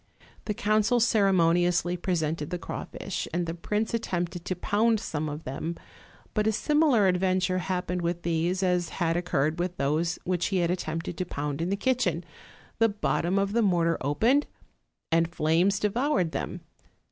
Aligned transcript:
The 0.45 0.55
council 0.55 0.99
ceremoniously 0.99 1.95
presented 1.95 2.49
the 2.49 2.57
crawfish, 2.57 3.27
and 3.31 3.45
the 3.45 3.53
prince 3.53 3.93
attempted 3.93 4.45
to 4.45 4.55
pound 4.55 4.99
some 4.99 5.29
of 5.29 5.43
them; 5.43 5.75
but 6.33 6.47
a 6.47 6.51
sim 6.51 6.81
ilar 6.81 7.07
adventure 7.07 7.59
happened 7.59 8.01
with 8.01 8.23
these 8.23 8.63
as 8.63 8.89
had 8.97 9.15
occurred 9.15 9.59
with 9.59 9.77
those 9.77 10.17
which 10.23 10.47
he 10.47 10.57
had 10.57 10.71
attempted 10.71 11.17
to 11.19 11.25
pound 11.25 11.61
in 11.61 11.69
the 11.69 11.75
kitchen: 11.77 12.23
the 12.79 12.89
bottom 12.89 13.37
of 13.37 13.53
the 13.53 13.61
mortar 13.61 13.99
opened, 14.01 14.47
and 15.11 15.35
flames 15.35 15.77
devoured 15.79 16.31
them. 16.31 16.61